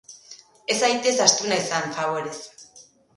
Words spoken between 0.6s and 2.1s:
Ez zaitez astuna izan,